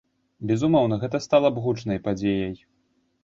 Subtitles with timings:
[0.51, 2.57] Безумоўна, гэта стала б гучнай падзеяй.